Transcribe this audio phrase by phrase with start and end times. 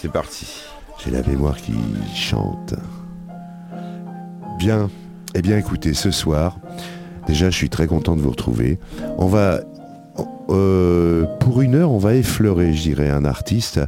[0.00, 0.46] C'est parti.
[1.04, 1.74] J'ai la mémoire qui
[2.14, 2.74] chante.
[4.56, 4.90] Bien.
[5.34, 6.58] Eh bien écoutez, ce soir,
[7.26, 8.78] déjà je suis très content de vous retrouver.
[9.18, 9.60] On va
[10.50, 13.80] euh, pour une heure, on va effleurer, je dirais, un artiste,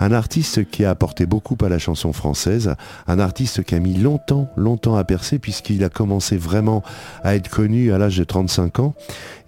[0.00, 2.74] un artiste qui a apporté beaucoup à la chanson française,
[3.06, 6.82] un artiste qui a mis longtemps, longtemps à percer, puisqu'il a commencé vraiment
[7.22, 8.94] à être connu à l'âge de 35 ans.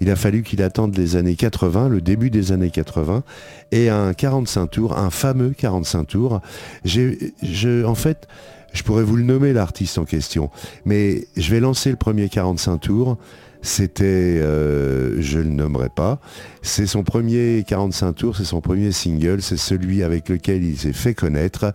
[0.01, 3.25] Il a fallu qu'il attende les années 80, le début des années 80,
[3.73, 6.41] et un 45 tours, un fameux 45 tours.
[6.85, 8.29] En fait,
[8.73, 10.51] je pourrais vous le nommer l'artiste en question,
[10.85, 13.19] mais je vais lancer le premier 45 tours.
[13.63, 16.19] C'était, euh, je ne le nommerai pas,
[16.63, 20.93] c'est son premier 45 tours, c'est son premier single, c'est celui avec lequel il s'est
[20.95, 21.73] fait connaître.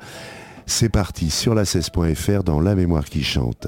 [0.65, 3.67] C'est parti sur la 16.fr dans La mémoire qui chante.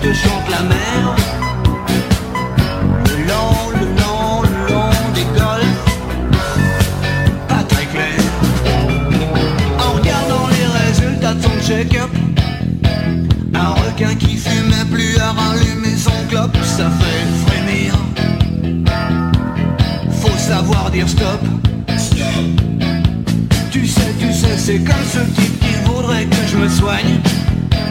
[0.00, 1.16] Te chante la mer
[3.06, 5.26] Le long, le long, le long des.
[7.48, 8.20] Pas très clair.
[9.78, 12.10] En regardant les résultats de son check-up.
[13.54, 17.94] Un requin qui fumait plus à rallumer son clope, ça fait frémir
[20.48, 21.40] savoir dire stop.
[23.70, 27.20] Tu sais, tu sais, c'est comme ce type qui voudrait que je me soigne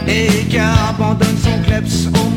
[0.08, 2.27] et qui abandonne son steps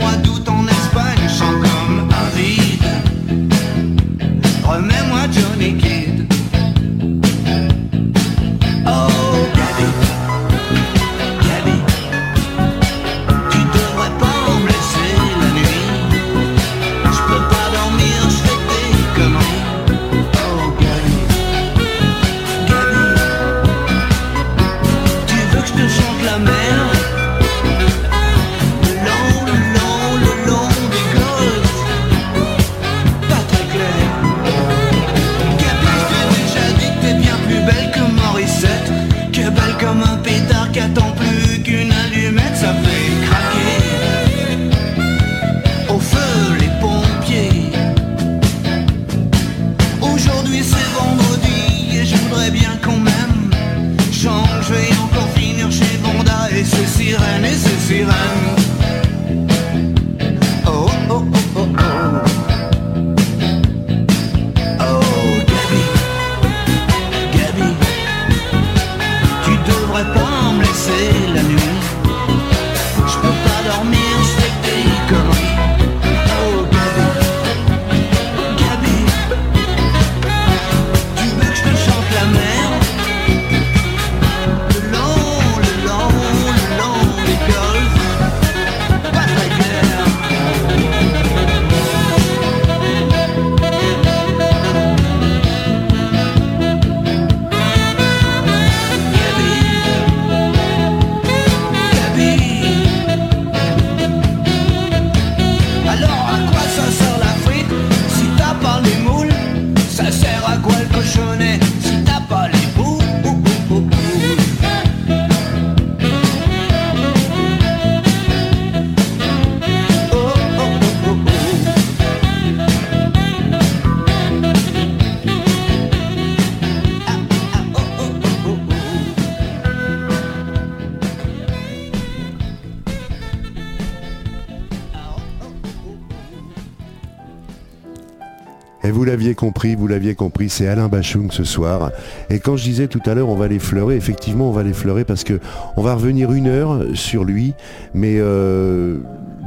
[139.41, 141.91] compris, vous l'aviez compris, c'est Alain Bachung ce soir.
[142.29, 145.23] Et quand je disais tout à l'heure, on va l'effleurer, effectivement, on va l'effleurer parce
[145.23, 145.39] que
[145.77, 147.55] on va revenir une heure sur lui,
[147.95, 148.97] mais euh,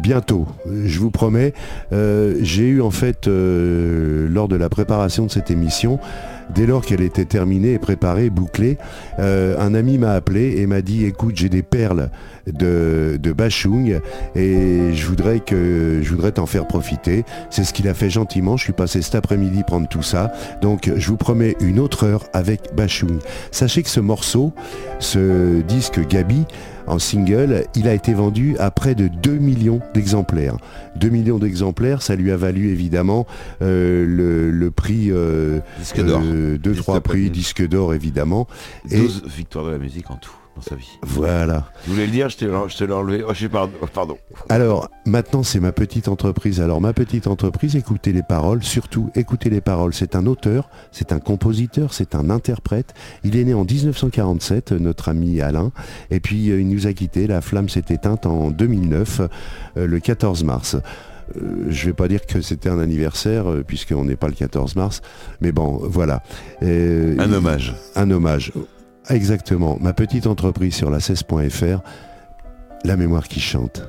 [0.02, 0.48] bientôt,
[0.84, 1.54] je vous promets.
[1.92, 6.00] Euh, J'ai eu en fait, euh, lors de la préparation de cette émission,
[6.54, 8.78] Dès lors qu'elle était terminée, préparée, bouclée,
[9.18, 12.10] euh, un ami m'a appelé et m'a dit écoute, j'ai des perles
[12.46, 14.00] de, de Bachung
[14.34, 17.24] et je voudrais que je voudrais t'en faire profiter.
[17.50, 18.56] C'est ce qu'il a fait gentiment.
[18.56, 20.32] Je suis passé cet après-midi prendre tout ça.
[20.62, 23.18] Donc je vous promets une autre heure avec Bachung.
[23.50, 24.52] Sachez que ce morceau,
[24.98, 26.44] ce disque Gabi,
[26.86, 30.56] en single, il a été vendu à près de 2 millions d'exemplaires.
[30.96, 33.26] 2 millions d'exemplaires, ça lui a valu évidemment
[33.62, 36.22] euh, le, le, prix euh, disque d'or.
[36.24, 38.46] Euh, deux, trois prix, disque d'or évidemment.
[38.90, 39.28] 12 Et...
[39.28, 40.98] victoires de la musique en tout dans sa vie.
[41.02, 41.64] Voilà.
[41.86, 43.24] Je voulais le dire, je te l'ai enlevé.
[43.26, 43.72] Oh, je pardon.
[43.82, 44.18] Oh, pardon.
[44.48, 46.60] Alors, maintenant, c'est ma petite entreprise.
[46.60, 49.94] Alors, ma petite entreprise, écoutez les paroles, surtout écoutez les paroles.
[49.94, 52.94] C'est un auteur, c'est un compositeur, c'est un interprète.
[53.24, 55.72] Il est né en 1947, notre ami Alain.
[56.10, 57.26] Et puis, euh, il nous a quitté.
[57.26, 59.20] La flamme s'est éteinte en 2009,
[59.76, 60.76] euh, le 14 mars.
[61.36, 64.76] Euh, je vais pas dire que c'était un anniversaire euh, puisqu'on n'est pas le 14
[64.76, 65.00] mars,
[65.40, 66.22] mais bon, voilà.
[66.62, 67.74] Euh, un hommage.
[67.96, 68.52] Un hommage.
[69.08, 69.76] Exactement.
[69.80, 71.80] Ma petite entreprise sur la 16.fr,
[72.84, 73.82] la mémoire qui chante.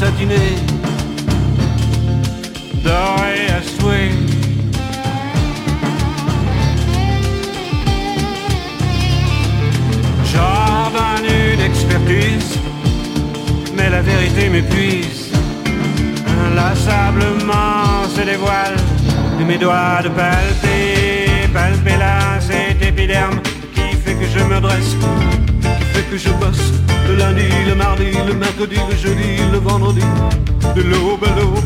[0.00, 0.56] Trésors satinés,
[2.84, 4.10] dorés à souhait.
[10.32, 12.58] J'ordonne une expertise,
[13.76, 15.32] mais la vérité m'épuise.
[16.46, 18.76] Inlassablement se dévoile
[19.38, 23.40] de mes doigts de palper, palper là cet épiderme
[23.74, 24.96] qui fait que je me dresse,
[26.08, 26.72] que je bosse
[27.08, 30.02] le lundi, le mardi, le mercredi, le jeudi, le vendredi,
[30.76, 31.58] de l'aube à l'aube,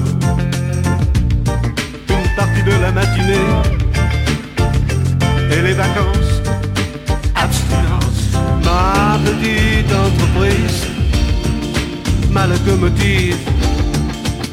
[2.08, 3.48] une partie de la matinée
[5.52, 6.40] et les vacances,
[7.34, 8.32] abstinence,
[8.64, 10.86] ma petite entreprise,
[12.30, 13.36] ma locomotive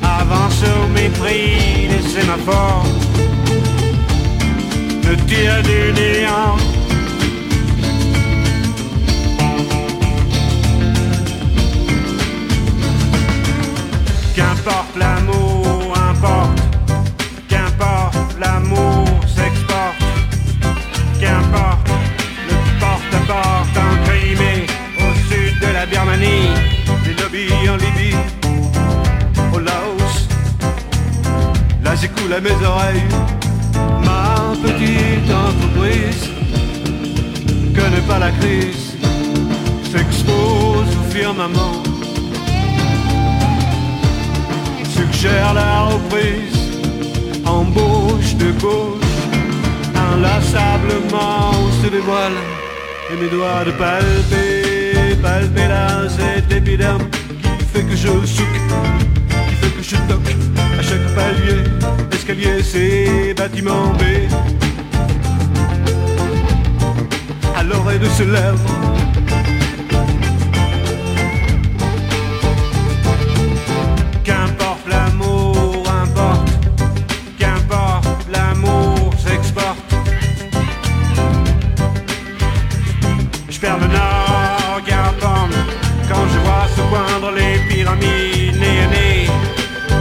[0.04, 2.86] avance au mépris des sémaphores
[5.04, 6.71] me tire du néant
[32.02, 33.08] j'écoule à mes oreilles.
[34.04, 36.30] Ma petite entreprise.
[37.76, 38.96] Connaît pas la crise.
[39.92, 41.84] S'expose au firmament.
[44.96, 46.60] Suggère la reprise.
[47.46, 49.20] Embauche de gauche.
[50.14, 52.40] Inlassablement on se dévoile.
[53.12, 57.02] Et mes doigts de palper Palper là cet épiderme
[57.42, 58.62] Qui fait que je souque
[59.82, 60.36] je toque
[60.80, 61.64] à chaque palier
[62.12, 64.04] Escalier c'est bâtiment B
[67.56, 68.91] À l'oreille de ce lèvre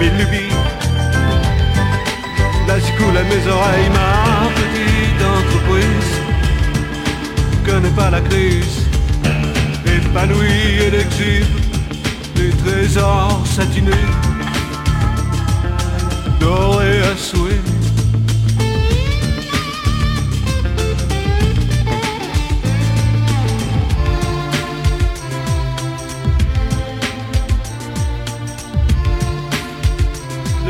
[0.00, 0.54] mes lubies
[2.66, 6.12] Là à mes oreilles ma petite entreprise
[7.66, 8.87] Connais pas la crise.
[9.85, 11.47] Épanouie et l'exil
[12.35, 14.07] Des trésors satinés
[16.40, 17.69] Dorés à souhait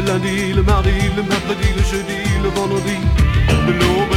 [0.01, 2.97] Le lundi, le mardi, le mercredi, le jeudi, le vendredi,
[3.67, 4.15] de l'aube.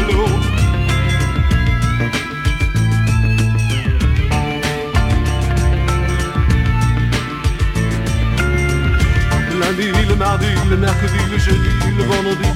[9.50, 12.50] Le lundi, le mardi, le mercredi, le jeudi, le vendredi,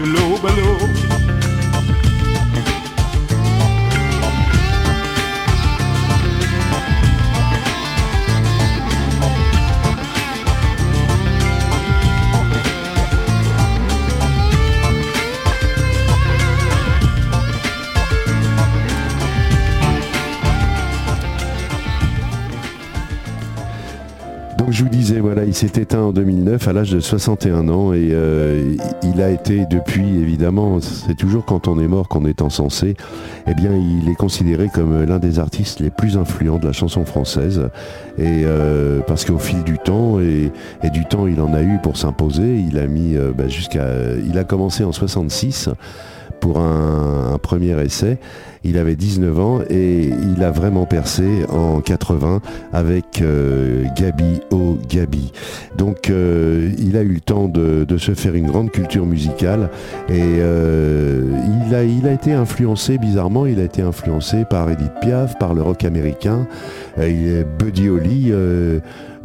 [0.00, 1.27] de l'aube à l'aube.
[24.68, 27.94] Donc je vous disais, voilà, il s'est éteint en 2009 à l'âge de 61 ans
[27.94, 32.42] et euh, il a été depuis, évidemment, c'est toujours quand on est mort qu'on est
[32.42, 32.94] encensé,
[33.46, 37.06] eh bien il est considéré comme l'un des artistes les plus influents de la chanson
[37.06, 37.70] française.
[38.18, 40.52] Et euh, parce qu'au fil du temps, et,
[40.92, 43.86] du temps il en a eu pour s'imposer, il a mis euh, bah, jusqu'à...
[44.22, 45.70] Il a commencé en 66
[46.40, 48.18] pour un, premier essai.
[48.64, 52.40] Il avait 19 ans et il a vraiment percé en 80
[52.72, 55.32] avec euh, Gabi O Gabi.
[55.76, 59.70] Donc euh, il a eu le temps de, se faire une grande culture musicale
[60.08, 61.22] et euh,
[61.66, 65.54] il, a, il a été influencé, bizarrement, il a été influencé par Edith Piaf, par
[65.54, 66.46] le rock américain,
[66.96, 68.32] Buddy Holly.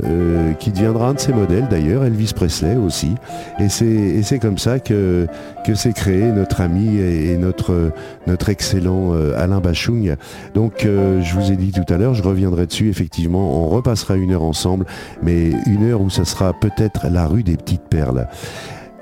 [0.03, 3.13] Euh, qui deviendra un de ses modèles d'ailleurs, Elvis Presley aussi.
[3.59, 5.27] Et c'est comme ça que,
[5.65, 7.91] que s'est créé notre ami et, notre,
[8.49, 10.15] excellent euh, Alain Bachung.
[10.55, 14.15] Donc euh, je vous ai dit tout à l'heure, je reviendrai dessus effectivement, on repassera
[14.15, 14.85] une heure ensemble,
[15.21, 18.27] mais une heure où ça sera peut-être la rue des petites perles.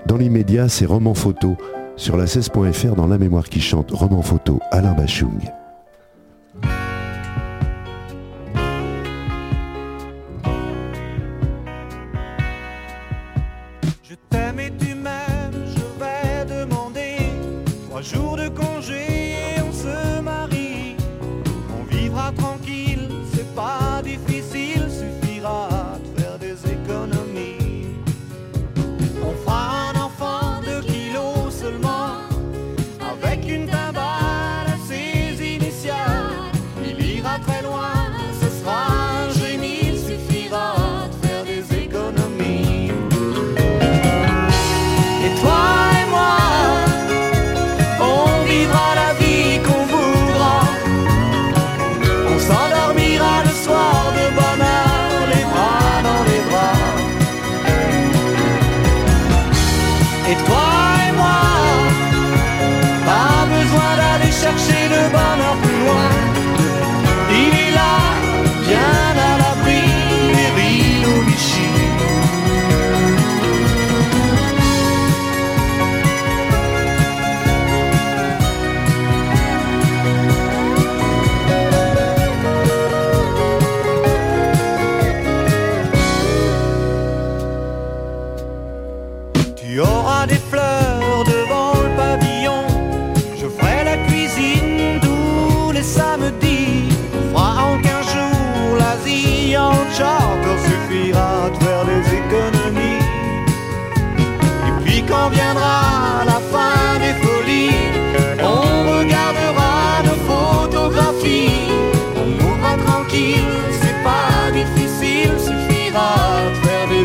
[0.08, 1.56] Dans l'immédiat, c'est roman photo
[1.96, 5.40] sur la 16.fr dans La mémoire qui chante, roman photo, Alain Bachung.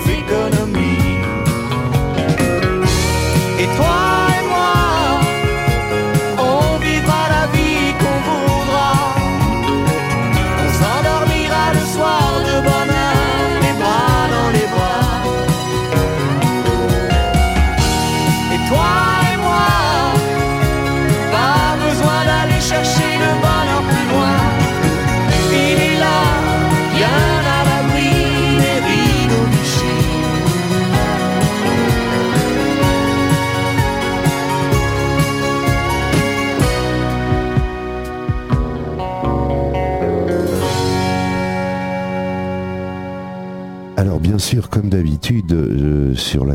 [0.00, 0.45] Bien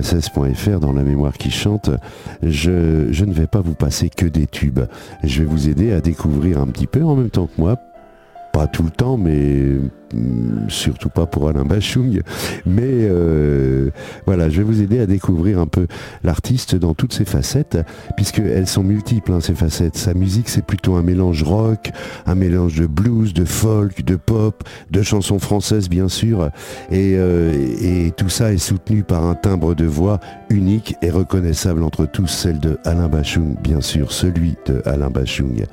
[0.02, 1.90] 16.fr, dans la mémoire qui chante,
[2.44, 4.82] je, je ne vais pas vous passer que des tubes.
[5.24, 7.78] Je vais vous aider à découvrir un petit peu en même temps que moi,
[8.54, 9.80] pas tout le temps, mais
[10.14, 12.22] Mm, surtout pas pour Alain Bachung,
[12.66, 13.92] mais euh,
[14.26, 15.88] voilà, je vais vous aider à découvrir un peu
[16.24, 17.78] l'artiste dans toutes ses facettes,
[18.16, 19.98] puisqu'elles sont multiples, hein, ces facettes.
[19.98, 21.92] Sa musique, c'est plutôt un mélange rock,
[22.26, 26.50] un mélange de blues, de folk, de pop, de chansons françaises, bien sûr,
[26.92, 31.84] et, euh, et tout ça est soutenu par un timbre de voix unique et reconnaissable
[31.84, 35.66] entre tous, celle de Alain Bachung, bien sûr, celui de Alain Bachung.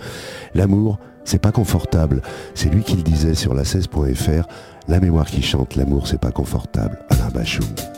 [0.54, 2.22] L'amour, c'est pas confortable.
[2.54, 4.48] C'est lui qui le disait sur la 16.fr.
[4.88, 6.98] La mémoire qui chante, l'amour c'est pas confortable.
[7.10, 7.97] Alain Bachung.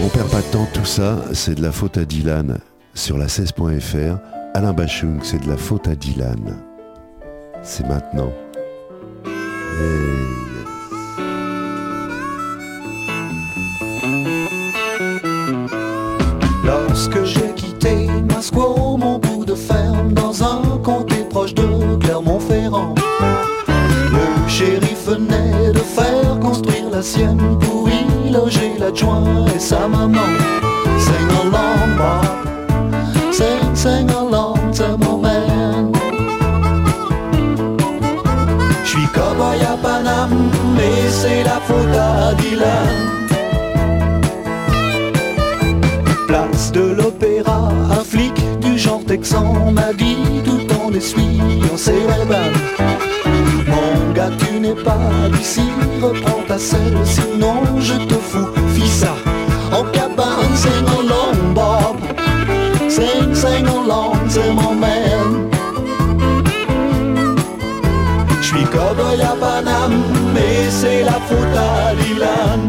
[0.00, 0.68] On perd pas de temps.
[0.72, 2.58] Tout ça, c'est de la faute à Dylan
[2.94, 4.18] sur la 16.fr.
[4.54, 6.56] Alain Bachung, c'est de la faute à Dylan.
[7.62, 8.32] C'est maintenant.
[16.64, 17.51] Lorsque j'ai
[46.28, 52.24] Place de l'opéra, un flic du genre texan m'a dit tout en essuyant ses ray
[53.66, 55.62] Mon gars, tu n'es pas d'ici,
[56.00, 59.14] reprends ta selle, sinon je te fous, fis ça.
[59.72, 61.96] En cabane, sing along, Bob.
[62.88, 64.91] Sing, sing along, c'est mon man.
[70.34, 72.68] Mais c'est la faute à Dylan.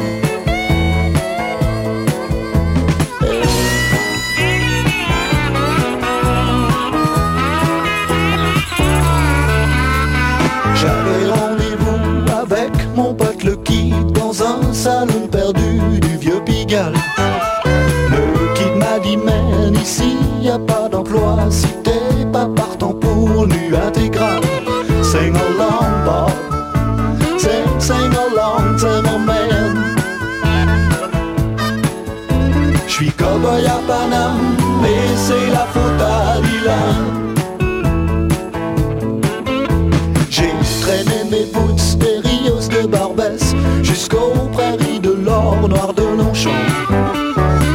[10.75, 16.93] J'avais rendez-vous avec mon pote le kid dans un salon perdu du vieux Pigalle.
[18.09, 20.82] Le kid m'a dit man ici y a pas
[28.81, 29.83] man.
[32.87, 33.79] J'suis cowboy à
[34.81, 37.23] mais c'est la faute à Dylan.
[40.29, 46.51] J'ai traîné mes boots des Rios de Barbès jusqu'aux prairies de l'or noir de Longchamp.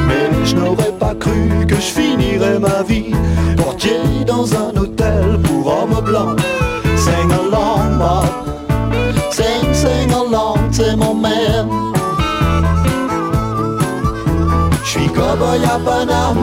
[0.06, 3.12] Mais je n'aurais pas cru que je finirais ma vie
[3.56, 4.87] portier dans un hôtel
[15.18, 16.38] Je suis cowboy à Paname,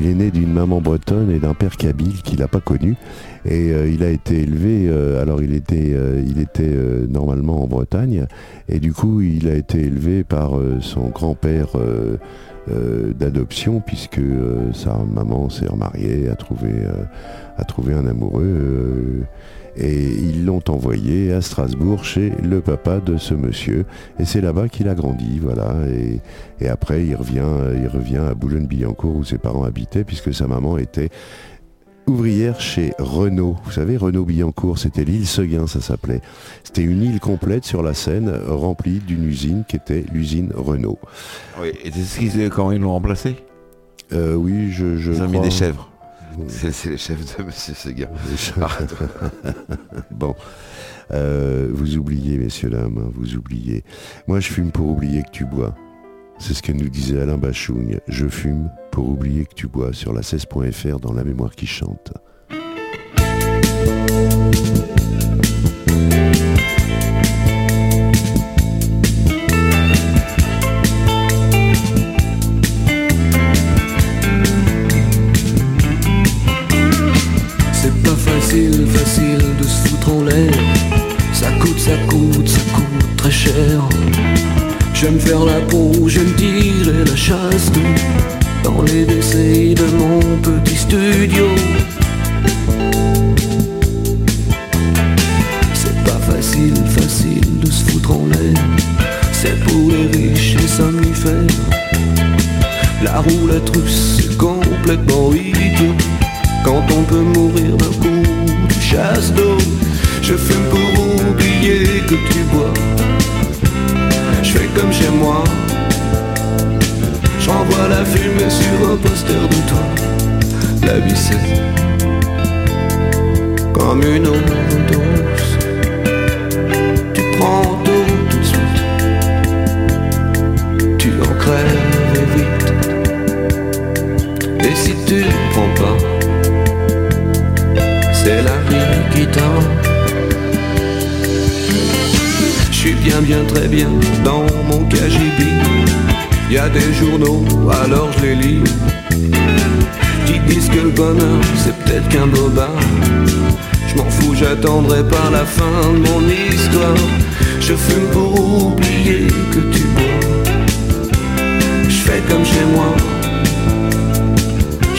[0.00, 2.96] il est né d'une maman bretonne et d'un père kabyle qu'il n'a pas connu
[3.44, 4.86] et euh, il a été élevé.
[4.88, 6.74] euh, alors il était, euh, il était
[7.48, 8.26] en Bretagne
[8.68, 12.16] et du coup il a été élevé par euh, son grand-père euh,
[12.70, 14.20] euh, d'adoption puisque
[14.74, 16.70] sa maman s'est remariée, a trouvé,
[17.56, 19.24] a trouvé un amoureux.
[19.76, 23.86] et ils l'ont envoyé à Strasbourg chez le papa de ce monsieur.
[24.18, 25.74] Et c'est là-bas qu'il a grandi, voilà.
[25.88, 26.20] Et,
[26.64, 27.48] et après, il revient,
[27.80, 31.08] il revient à Boulogne-Billancourt où ses parents habitaient, puisque sa maman était
[32.10, 33.56] ouvrière chez Renault.
[33.64, 36.20] Vous savez, Renault-Billancourt, c'était l'île Seguin, ça s'appelait.
[36.64, 40.98] C'était une île complète sur la Seine, remplie d'une usine qui était l'usine Renault.
[41.60, 43.36] Oui, et c'est ce qu'ils, comment ils l'ont remplacé
[44.12, 45.88] Euh, oui, je, je Ils ont mis des chèvres.
[46.48, 48.08] C'est, les chèvres de Monsieur Seguin.
[50.10, 50.34] bon,
[51.12, 53.82] Euh, vous oubliez, messieurs dames, hein, vous oubliez.
[54.28, 55.74] Moi, je fume pour oublier que tu bois.
[56.38, 57.98] C'est ce que nous disait Alain Bachougne.
[58.08, 62.12] Je fume pour oublier que tu bois sur la 16.fr dans la mémoire qui chante.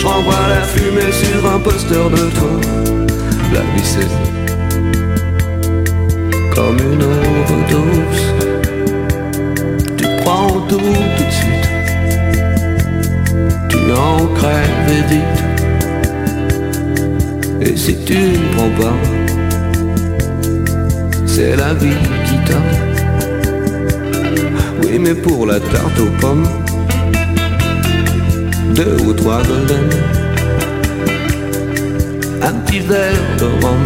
[0.02, 2.50] Je renvoie la fumée sur un poster de toi.
[3.54, 4.10] La vie c'est
[6.56, 8.26] comme une overdose.
[9.98, 11.70] Tu prends tout tout de suite.
[13.70, 15.40] Tu en crèves vite.
[17.62, 18.98] Et si tu ne prends pas,
[21.28, 22.62] c'est la vie qui t'a.
[24.82, 26.48] Oui, mais pour la tarte aux pommes,
[28.76, 29.90] deux ou trois golden
[32.44, 33.84] un petit verre de rhum,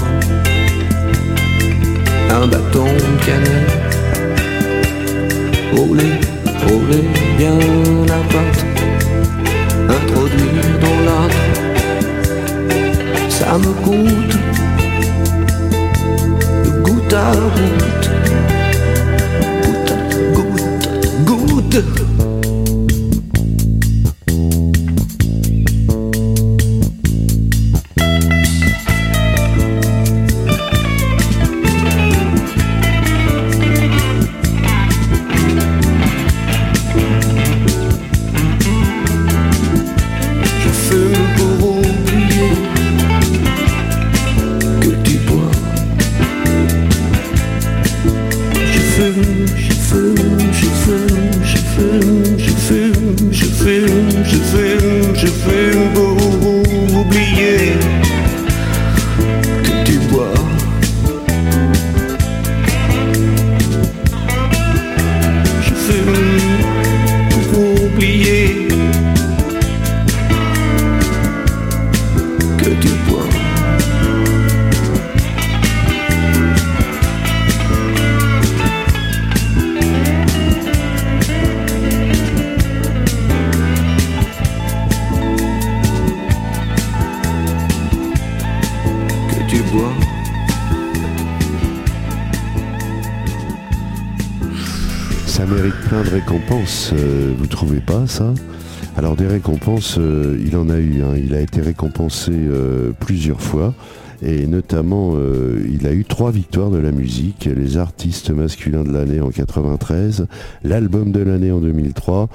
[2.30, 3.70] un bâton de cannelle.
[5.74, 6.16] Roulez,
[6.66, 7.06] roulez
[7.38, 7.58] bien
[8.08, 8.66] la pâte,
[9.90, 11.44] introduire dans l'âtre.
[13.30, 14.36] Ça me coûte
[17.16, 17.76] la route.
[18.02, 18.15] Goutte,
[96.04, 98.34] de récompenses, euh, vous trouvez pas ça?
[98.98, 101.16] Alors des récompenses, euh, il en a eu, hein.
[101.16, 103.74] il a été récompensé euh, plusieurs fois.
[104.22, 105.16] Et notamment,
[105.70, 110.28] il a eu trois victoires de la musique, les artistes masculins de l'année en 93,
[110.64, 112.30] l'album de l'année en 2003,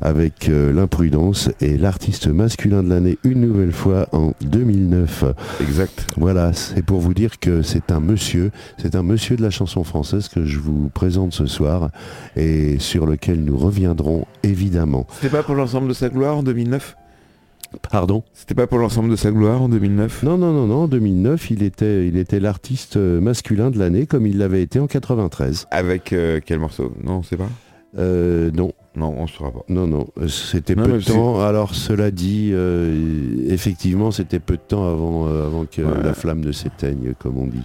[0.00, 5.24] avec euh, l'imprudence, et l'artiste masculin de l'année une nouvelle fois en 2009.
[5.60, 6.06] Exact.
[6.16, 9.84] Voilà, c'est pour vous dire que c'est un monsieur, c'est un monsieur de la chanson
[9.84, 11.90] française que je vous présente ce soir
[12.36, 15.06] et sur lequel nous reviendrons évidemment.
[15.14, 16.96] C'était pas pour l'ensemble de sa gloire en 2009
[17.90, 18.24] Pardon?
[18.34, 21.50] C'était pas pour l'ensemble de sa gloire en 2009 Non, non, non, non, en 2009,
[21.52, 25.68] il était, il était l'artiste masculin de l'année comme il l'avait été en 93.
[25.70, 26.92] Avec euh, quel morceau?
[27.02, 27.48] Non, on sait pas.
[27.98, 29.64] Euh, non, Non, on saura pas.
[29.68, 31.40] non, non, euh, c'était peu de temps.
[31.40, 36.02] Alors cela dit, euh, effectivement, c'était peu de temps avant, euh, avant que Ouais.
[36.04, 37.62] la flamme ne s'éteigne, comme on dit.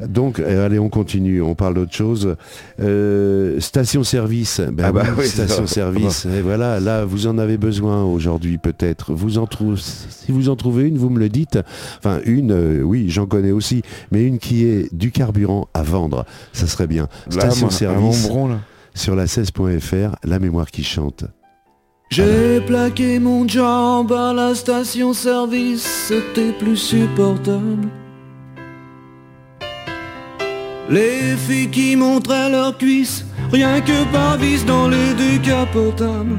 [0.00, 2.36] Donc, allez, on continue, on parle d'autre chose.
[2.78, 8.58] Euh, Station-service, ben Ah bah oui, station-service, et voilà, là, vous en avez besoin aujourd'hui,
[8.58, 9.12] peut-être.
[9.12, 11.58] Vous en trouvez, si vous en trouvez une, vous me le dites.
[11.98, 16.24] Enfin, une, euh, oui, j'en connais aussi, mais une qui est du carburant à vendre,
[16.52, 17.08] ça serait bien.
[17.28, 18.28] Station-service.
[18.98, 21.24] Sur la 16.fr, la mémoire qui chante.
[22.10, 27.88] J'ai plaqué mon job à la station-service, c'était plus supportable.
[30.90, 36.38] Les filles qui montraient leurs cuisses, rien que par vis dans les décapotables.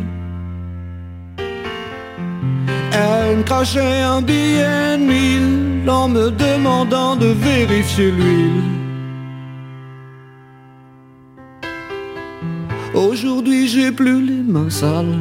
[2.91, 4.97] Elles crachaient un billet
[5.87, 8.78] en me demandant de vérifier l'huile.
[13.69, 15.19] J'ai plus les mains sales.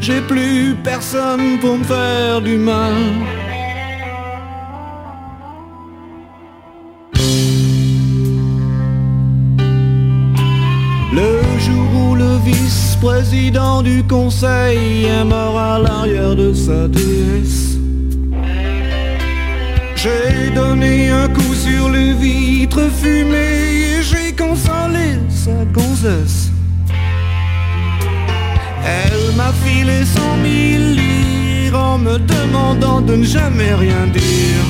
[0.00, 2.92] J'ai plus personne pour me faire du mal.
[11.20, 11.30] Le
[11.66, 17.78] jour où le vice-président du conseil est mort à l'arrière de sa déesse.
[19.94, 23.65] J'ai donné un coup sur les vitres fumées
[25.72, 26.50] gonzesse.
[28.84, 34.64] Elle m'a filé cent mille lire en me demandant de ne jamais rien dire.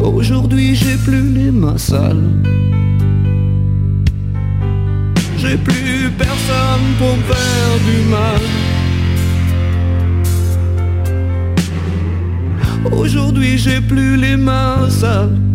[0.00, 2.42] Aujourd'hui j'ai plus les mains sales.
[5.38, 8.42] J'ai plus personne pour me faire du mal.
[12.92, 15.45] Aujourd'hui j'ai plus les mains sales.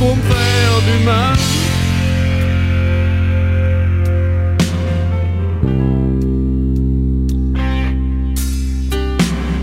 [0.00, 1.36] Pour me faire du mal.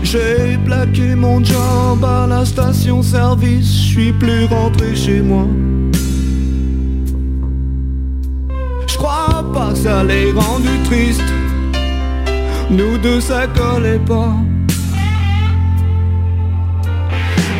[0.04, 5.46] J'ai plaqué mon job à la station-service, je suis plus rentré chez moi.
[8.86, 11.30] Je crois pas que ça l'ait rendu triste.
[12.70, 14.34] Nous deux ça collait pas.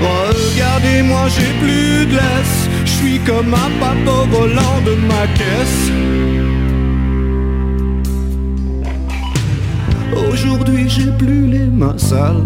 [0.01, 2.68] Regardez-moi, j'ai plus de laisse.
[3.01, 5.91] Je suis comme un papa au volant de ma caisse.
[10.29, 12.43] Aujourd'hui, j'ai plus les mains sales.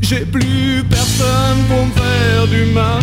[0.00, 3.02] J'ai plus personne pour me faire du mal.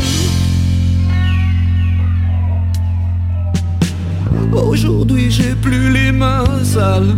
[4.54, 7.15] Aujourd'hui j'ai plus les mains sales.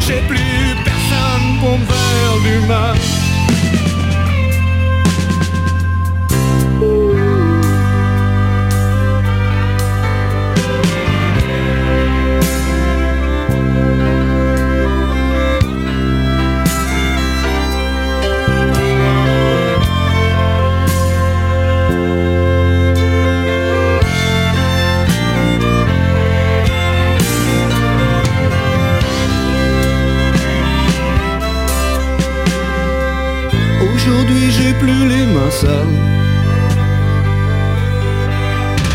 [0.00, 3.23] J'ai plus personne pour me faire du mal.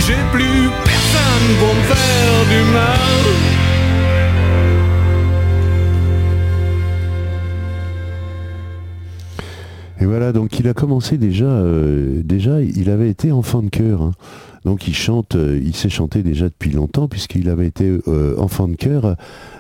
[0.06, 3.24] J'ai plus personne pour me faire du mal.
[10.02, 14.02] Et voilà, donc il a commencé déjà, euh, déjà il avait été enfant de chœur.
[14.02, 14.12] hein.
[14.66, 18.68] Donc il chante, euh, il sait chanter déjà depuis longtemps puisqu'il avait été euh, enfant
[18.68, 19.16] de chœur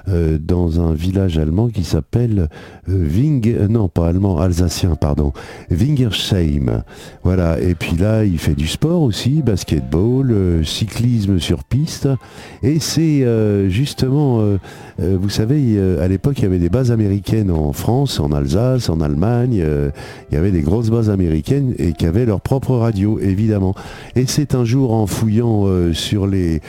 [0.07, 2.49] euh, dans un village allemand qui s'appelle
[2.87, 5.33] Wing, non pas allemand, alsacien pardon,
[5.69, 6.83] Wingersheim.
[7.23, 12.09] Voilà, et puis là il fait du sport aussi, basketball, cyclisme sur piste,
[12.63, 13.25] et c'est
[13.69, 14.41] justement,
[14.97, 19.01] vous savez, à l'époque il y avait des bases américaines en France, en Alsace, en
[19.01, 19.63] Allemagne,
[20.31, 23.75] il y avait des grosses bases américaines et qui avaient leur propre radio évidemment.
[24.15, 26.61] Et c'est un jour en fouillant euh, sur les,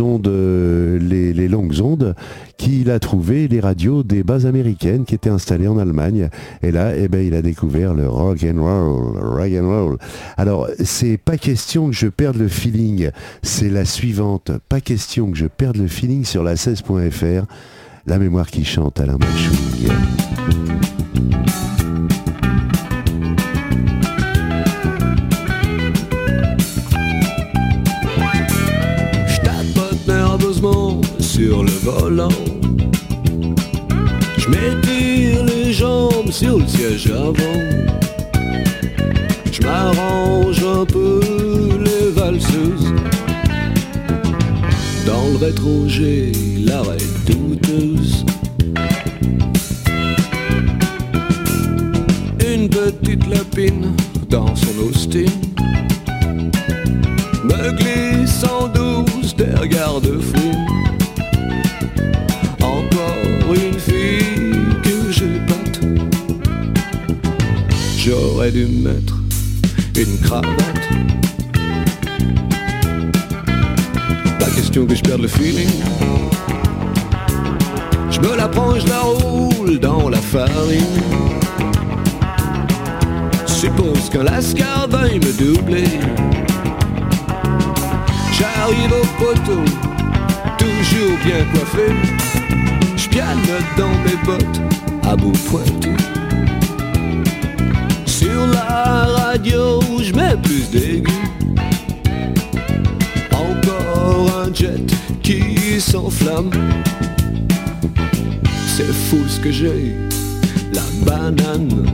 [0.00, 2.14] ondes, euh, les, longues ondes,
[2.56, 6.28] qu'il a trouvé les radios des bases américaines qui étaient installées en Allemagne.
[6.62, 9.98] Et là, eh ben, il a découvert le rock and roll, rock and roll.
[10.36, 13.10] Alors, c'est pas question que je perde le feeling.
[13.42, 14.52] C'est la suivante.
[14.68, 17.46] Pas question que je perde le feeling sur la 16.fr.
[18.06, 20.23] La mémoire qui chante Alain Bachung.
[32.14, 32.28] Volant.
[34.38, 37.60] Je m'étire les jambes sur le siège avant.
[39.50, 41.20] Je m'arrange un peu
[41.80, 42.92] les valseuses.
[45.06, 46.32] Dans le rétro, j'ai
[46.64, 46.96] l'arrêt
[47.26, 48.24] douteuse.
[68.04, 69.14] J'aurais dû mettre
[69.96, 70.52] une cravate.
[74.38, 75.70] Pas question que je perde le feeling.
[78.10, 81.00] Je me la prends, je la roule dans la farine.
[83.46, 85.88] Suppose qu'un lascar veuille me doubler.
[88.38, 89.64] J'arrive au poteau,
[90.58, 91.90] toujours bien coiffé.
[92.98, 93.08] Je
[93.78, 94.60] dans mes bottes,
[95.04, 95.96] à bout pointu.
[99.42, 101.12] Je mets plus d'aigus.
[103.32, 104.86] Encore un jet
[105.22, 106.50] qui s'enflamme.
[108.66, 109.96] C'est fou ce que j'ai,
[110.72, 111.84] la banane.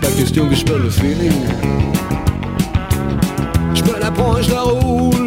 [0.00, 1.32] Pas question que je perde le feeling.
[3.74, 5.17] Je me la je la roule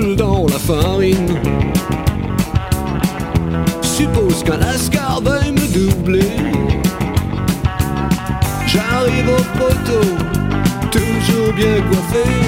[11.82, 12.41] toujours bien coiffé.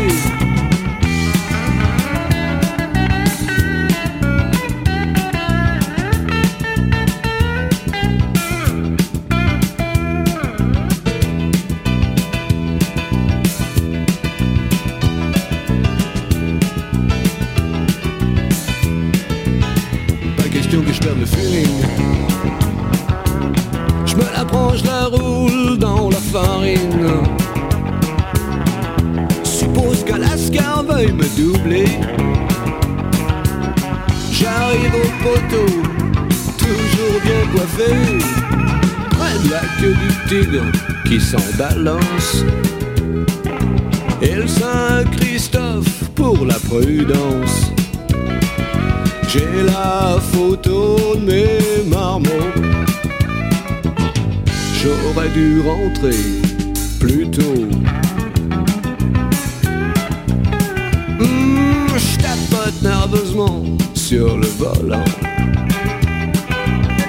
[41.14, 42.44] Qui s'en balance.
[44.20, 47.72] Et le Saint-Christophe pour la prudence.
[49.28, 52.54] J'ai la photo de mes marmots.
[54.82, 56.24] J'aurais dû rentrer
[57.00, 57.68] plus tôt.
[61.20, 65.12] Hmm, je tapote nerveusement sur le volant.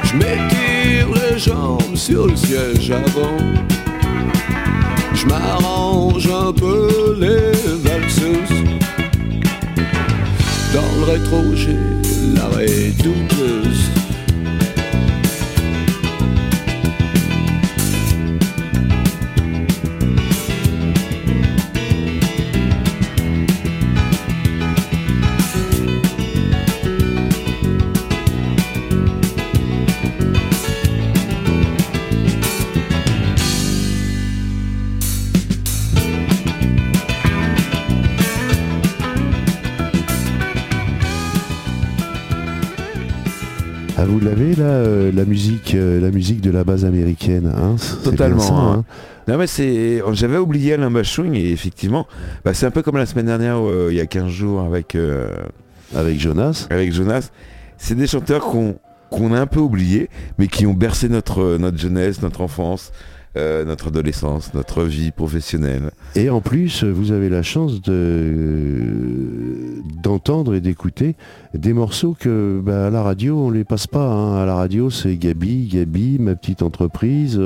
[0.05, 3.54] Je les jambes sur le siège avant
[5.29, 7.53] m'arrange un peu les
[7.89, 8.63] valseuses.
[10.73, 11.79] Dans le rétro, j'ai
[12.35, 12.49] la
[13.03, 13.74] douteuse
[44.05, 47.77] Ah, vous l'avez là, euh, la musique, euh, la musique de la base américaine, hein?
[48.03, 48.73] Totalement, ça, hein.
[48.77, 48.85] hein?
[49.27, 52.07] Non mais c'est, j'avais oublié Alain Bachung et effectivement,
[52.45, 54.95] bah, c'est un peu comme la semaine dernière, euh, il y a 15 jours avec
[55.95, 56.67] Avec Jonas.
[56.69, 57.31] avec Jonas.
[57.79, 58.77] C'est des chanteurs qu'on
[59.09, 62.93] qu'on a un peu oubliés, mais qui ont bercé notre notre jeunesse, notre enfance,
[63.37, 65.91] euh, notre adolescence, notre vie professionnelle.
[66.15, 71.15] Et en plus, vous avez la chance de d'entendre et d'écouter
[71.55, 74.11] des morceaux que bah, à la radio on les passe pas.
[74.13, 74.37] hein.
[74.43, 77.41] À la radio, c'est Gabi, Gabi, ma petite entreprise.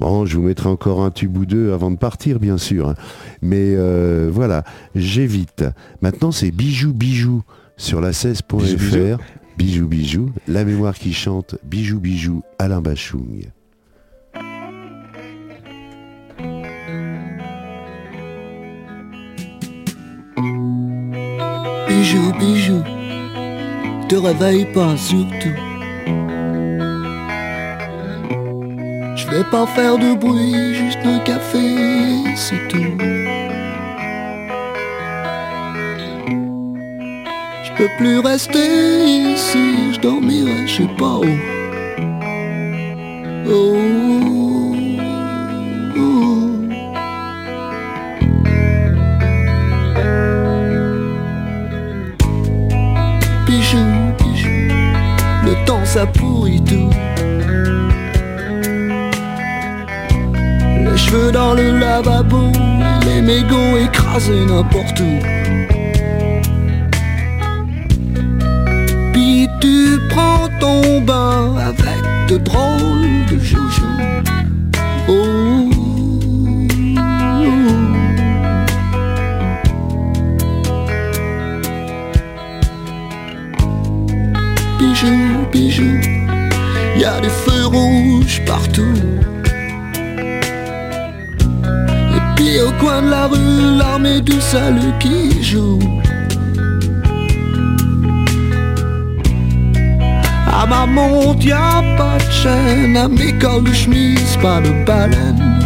[0.00, 2.90] Bon, je vous mettrai encore un tube ou deux avant de partir, bien sûr.
[2.90, 2.94] hein.
[3.42, 4.64] Mais euh, voilà,
[4.94, 5.64] j'évite.
[6.02, 7.42] Maintenant, c'est Bijoux Bijoux
[7.76, 8.56] sur la 16.fr.
[8.58, 9.16] Bijoux, bijoux.
[9.58, 13.46] Bijoux Bijoux, la mémoire qui chante Bijoux Bijoux, Alain Bachung.
[21.96, 22.82] Bijou, bijou,
[24.06, 25.56] te réveille pas surtout.
[29.16, 31.58] Je vais pas faire de bruit, juste un café,
[32.34, 32.98] c'est tout.
[37.64, 41.32] Je peux plus rester ici, je dormirai, je sais pas où.
[43.50, 44.35] Oh.
[55.96, 56.90] Ça pourrit tout.
[60.84, 62.52] Les cheveux dans le lavabo,
[63.06, 65.14] les mégots écrasés n'importe où.
[69.14, 72.95] Puis tu prends ton bain avec de drôles
[88.78, 88.82] Et
[92.36, 95.78] puis au coin de la rue, l'armée du salut qui joue.
[100.52, 105.56] À ma montre, y pas de chaîne, à mes cols de chemise, pas de baleine.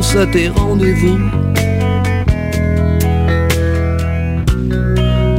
[0.00, 1.18] Pense à tes rendez-vous.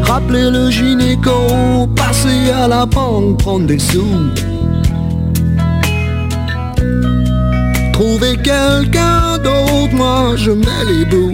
[0.04, 4.20] Rappeler le gynéco, passer à la banque, prendre des sous.
[7.94, 11.34] Trouver quelqu'un d'autre, moi je mets les bouts.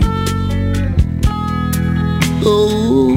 [2.46, 3.14] Oh.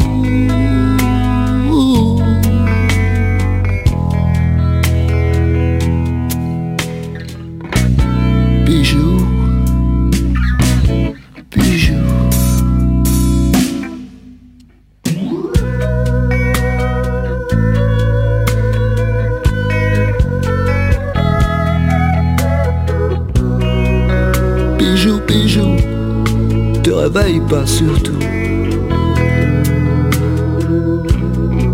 [27.13, 28.19] Te réveille pas surtout.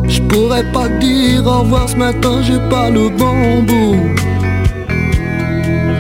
[0.09, 3.97] Je pourrais pas dire au revoir ce matin, j'ai pas le bon bout.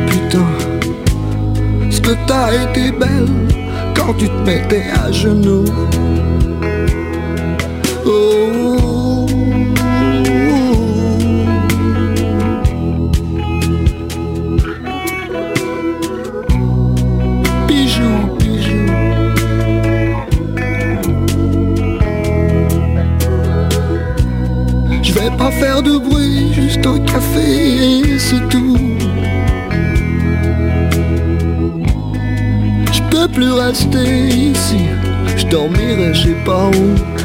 [0.09, 0.47] Putain,
[1.91, 3.28] ce que t'as été belle
[3.95, 5.64] quand tu te mettais à genoux.
[25.39, 28.78] Pas faire de bruit, juste un café et c'est tout.
[32.93, 34.80] Je peux plus rester ici,
[35.37, 37.16] je dormirai je sais pas où.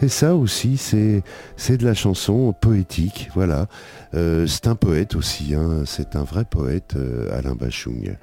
[0.00, 3.66] C'est ça aussi, c'est de la chanson poétique, voilà.
[4.14, 8.16] Euh, c'est un poète aussi, hein, c'est un vrai poète, euh, Alain Bachung.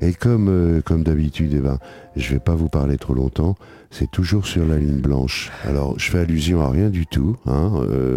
[0.00, 1.80] Et comme euh, comme d'habitude, eh ben,
[2.14, 3.56] je vais pas vous parler trop longtemps.
[3.90, 5.50] C'est toujours sur la ligne blanche.
[5.64, 7.72] Alors, je fais allusion à rien du tout, hein,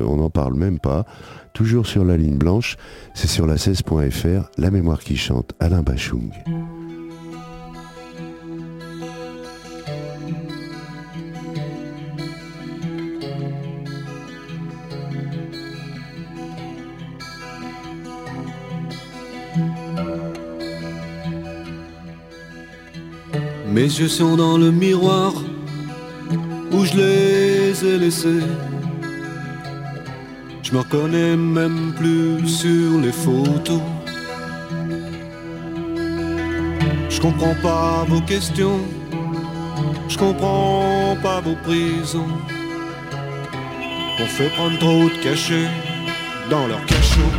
[0.07, 1.05] on n'en parle même pas.
[1.53, 2.77] Toujours sur la ligne blanche,
[3.15, 6.29] c'est sur la 16.fr, La mémoire qui chante, Alain Bachung.
[23.77, 25.33] Mes yeux sont dans le miroir
[26.71, 28.41] où je les ai laissés.
[30.63, 33.81] Je me reconnais même plus sur les photos.
[37.07, 38.79] Je comprends pas vos questions,
[40.09, 42.33] je comprends pas vos prisons.
[44.19, 45.69] On fait prendre trop de cachets
[46.49, 47.31] dans leur cachot.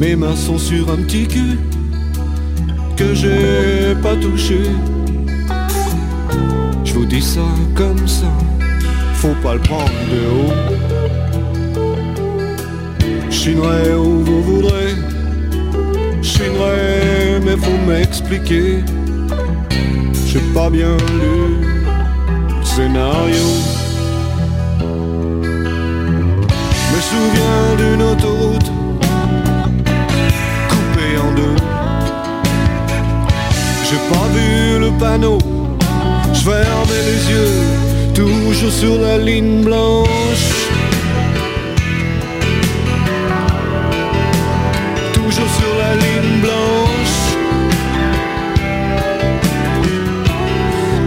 [0.00, 1.58] Mes mains sont sur un petit cul
[2.96, 4.60] que j'ai pas touché.
[6.84, 8.32] Je vous dis ça comme ça,
[9.14, 10.52] faut pas le prendre de haut.
[13.30, 14.94] Chinerai où vous voudrez,
[16.22, 18.84] chinerai, mais faut m'expliquer.
[20.26, 21.60] J'ai pas bien lu
[22.48, 23.46] le scénario.
[26.90, 28.73] Me souviens d'une autoroute
[33.86, 35.38] J'ai pas vu le panneau,
[36.32, 40.08] je fermais les yeux, toujours sur la ligne blanche.
[45.12, 47.16] Toujours sur la ligne blanche.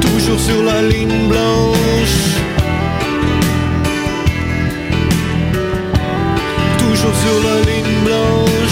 [0.01, 2.17] Toujours sur la ligne blanche.
[6.78, 8.66] Toujours sur la ligne blanche.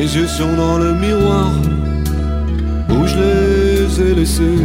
[0.00, 1.50] Mes yeux sont dans le miroir
[2.88, 4.64] où je les ai laissés.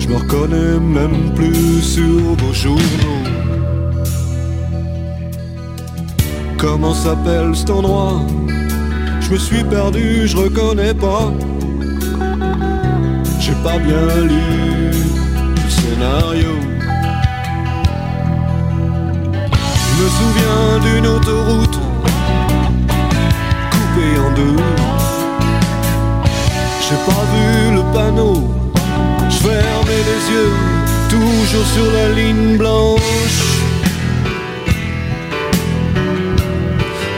[0.00, 3.22] Je me reconnais même plus sur vos journaux.
[6.58, 8.22] Comment s'appelle cet endroit?
[9.20, 11.32] Je me suis perdu, je reconnais pas.
[13.38, 14.90] J'ai pas bien lu
[15.62, 16.54] le scénario.
[19.86, 21.81] Je me souviens d'une autoroute
[26.84, 28.36] J'ai pas vu le panneau,
[29.28, 30.54] je fermais les yeux,
[31.08, 33.00] toujours sur la ligne blanche.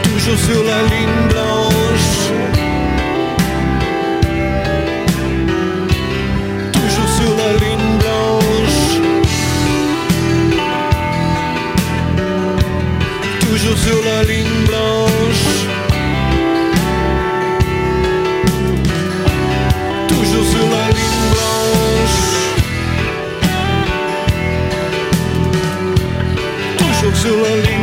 [0.03, 2.15] Toujours sur la ligne blanche.
[6.73, 8.81] Toujours sur la ligne blanche.
[13.41, 14.64] Toujours sur la ligne
[27.25, 27.74] Toujours sur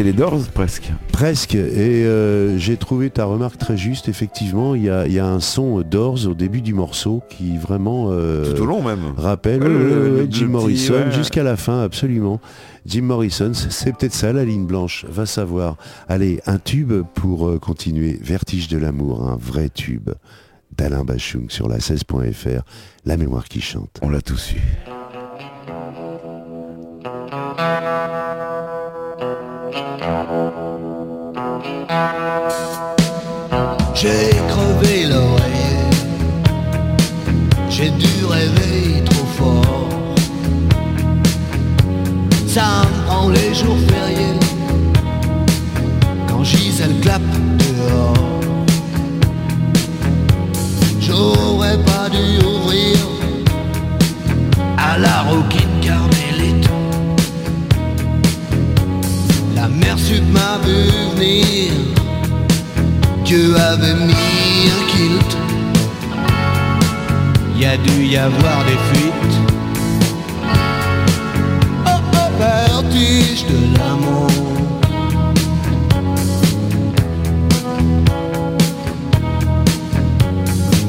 [0.00, 0.90] C'était les Doors presque.
[1.12, 1.54] Presque.
[1.54, 4.08] Et euh, j'ai trouvé ta remarque très juste.
[4.08, 7.58] Effectivement, il y a, il y a un son d'Ors au début du morceau qui
[7.58, 9.12] vraiment euh, Tout au long même.
[9.18, 11.12] rappelle le Jim Morrison ouais.
[11.12, 12.40] jusqu'à la fin, absolument.
[12.86, 15.76] Jim Morrison, c'est- peut-être ça la ligne blanche, va savoir.
[16.08, 18.18] Allez, un tube pour euh, continuer.
[18.22, 20.08] Vertige de l'amour, un vrai tube
[20.78, 22.62] d'Alain Bachung sur la 16.fr,
[23.04, 23.98] la mémoire qui chante.
[24.00, 24.60] On l'a tous eu.
[33.94, 35.90] J'ai crevé l'oreiller,
[37.68, 39.88] j'ai dû rêver trop fort.
[42.46, 44.38] Ça me prend les jours fériés,
[46.26, 47.20] quand Gisèle clappe
[47.58, 48.40] dehors.
[51.00, 51.89] J'aurais pas
[60.32, 60.80] m'a vu
[61.14, 61.72] venir.
[63.24, 65.32] Dieu avait mis un kilt.
[67.56, 69.38] Y a dû y avoir des fuites.
[71.86, 74.30] Oh oh, vertige de l'amour.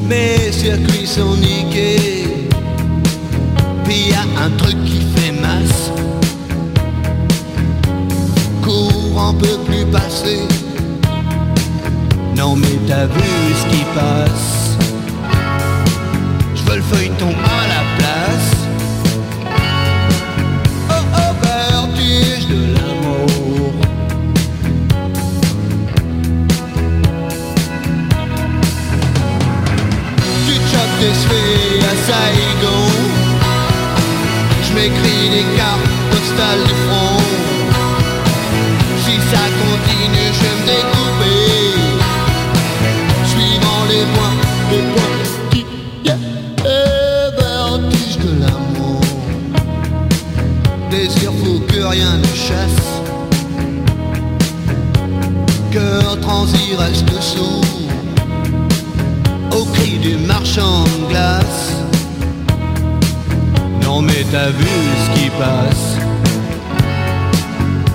[0.08, 2.41] Mes circuits sont niqués.
[12.36, 13.22] Non mais t'as vu
[13.56, 14.78] ce qui passe.
[16.56, 18.52] Je veux le feuilleton à la place.
[20.90, 23.74] Oh oh vertige de l'amour.
[30.46, 32.86] Tu chopes des cheveux à Saigon.
[34.64, 36.68] Je m'écris des cartes postales
[59.52, 61.74] au cri du marchand de glace.
[63.84, 64.68] Non mais t'as vu
[65.04, 65.98] ce qui passe.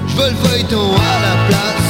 [0.08, 1.85] Je veux le feuilleton à la place.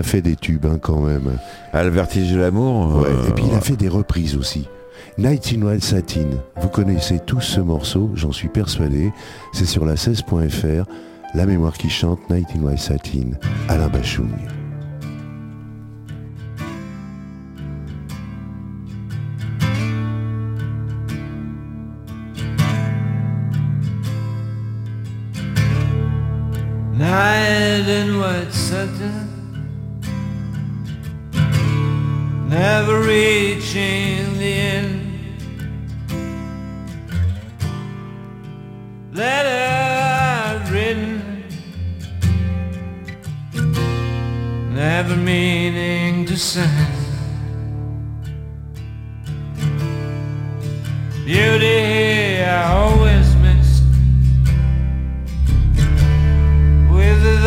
[0.00, 1.38] A fait des tubes hein, quand même.
[1.74, 3.02] Ah, le vertige de l'amour.
[3.02, 4.66] Ouais, euh, et puis il a fait des reprises aussi.
[5.18, 9.12] Nightingale Satin, vous connaissez tous ce morceau, j'en suis persuadé.
[9.52, 10.86] C'est sur la 16.fr,
[11.34, 13.32] la mémoire qui chante Nightingale Satin,
[13.68, 14.30] Alain Bachung.
[26.96, 29.29] Night in white satin,
[32.50, 35.06] never reaching the end.
[39.12, 41.44] Letter written,
[44.74, 46.96] never meaning to send.
[51.24, 53.84] Beauty I always missed
[56.90, 57.46] with his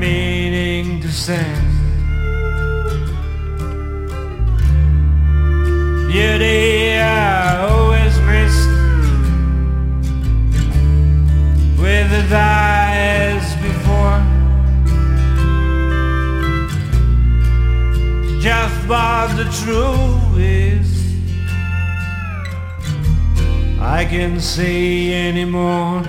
[0.00, 1.62] Meaning to send.
[6.10, 8.68] Beauty I always missed
[11.80, 14.20] with his eyes before.
[18.40, 20.88] Just what the truth is,
[23.80, 26.02] I can see anymore.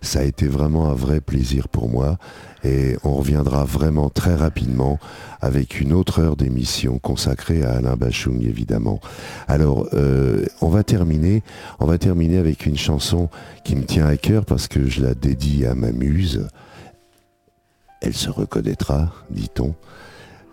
[0.00, 2.18] Ça a été vraiment un vrai plaisir pour moi
[2.62, 4.98] et on reviendra vraiment très rapidement
[5.40, 9.00] avec une autre heure d'émission consacrée à Alain Bachung évidemment.
[9.48, 11.42] Alors euh, on va terminer,
[11.80, 13.30] on va terminer avec une chanson
[13.64, 16.48] qui me tient à cœur parce que je la dédie à ma muse.
[18.02, 19.74] Elle se reconnaîtra, dit-on.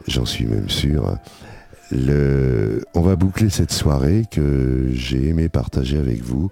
[0.08, 1.18] J'en suis même sûr.
[1.92, 6.50] On va boucler cette soirée que j'ai aimé partager avec vous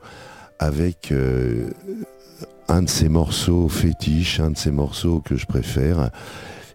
[0.60, 1.70] avec euh,
[2.68, 6.12] un de ces morceaux fétiches, un de ces morceaux que je préfère.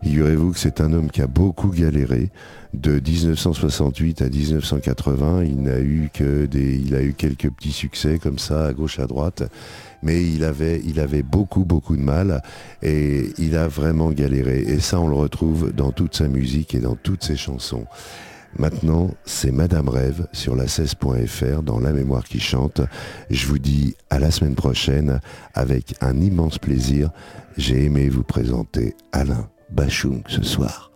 [0.03, 2.31] Figurez-vous que c'est un homme qui a beaucoup galéré.
[2.75, 9.07] De 1968 à 1980, il a eu quelques petits succès comme ça à gauche à
[9.07, 9.45] droite,
[10.03, 12.43] mais il avait beaucoup beaucoup de mal
[12.83, 14.61] et il a vraiment galéré.
[14.61, 17.87] Et ça, on le retrouve dans toute sa musique et dans toutes ses chansons.
[18.57, 22.81] Maintenant, c'est Madame Rêve sur la 16.fr dans La Mémoire qui chante.
[23.31, 25.21] Je vous dis à la semaine prochaine
[25.55, 27.11] avec un immense plaisir.
[27.57, 30.94] J'ai aimé vous présenter Alain Bachung ce soir.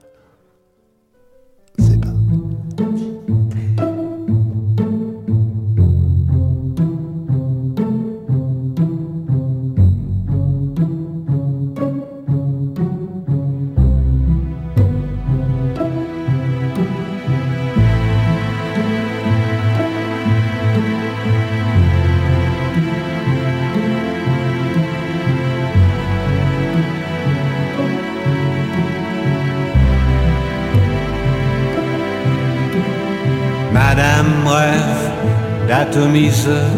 [35.78, 36.72] D'atomiseur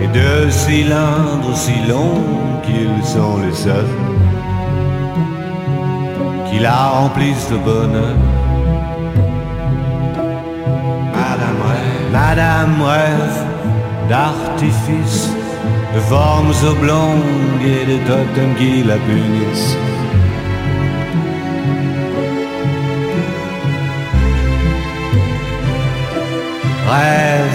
[0.00, 2.22] et de cylindres si longs
[2.64, 3.96] qu'ils sont les seuls
[6.48, 8.16] qui la remplissent de bonheur.
[11.16, 13.38] Madame rêve, Madame rêve
[14.08, 15.28] d'artifice,
[15.92, 19.76] de formes oblongues et de totems qui la punissent.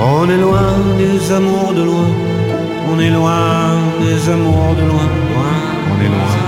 [0.00, 2.08] On est loin des amours de loin,
[2.90, 5.54] on est loin des amours de loin, loin,
[5.90, 6.47] on est loin.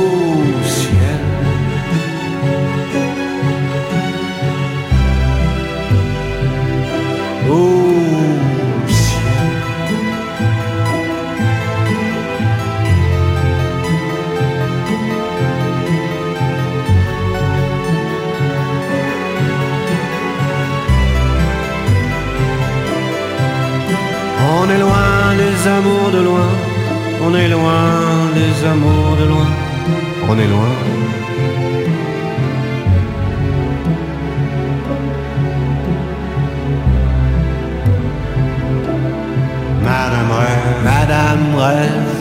[25.63, 26.49] des amours de loin,
[27.23, 29.47] on est loin des amours de loin,
[30.27, 30.73] on est loin.
[39.83, 42.20] Madame rêve, Madame rêve,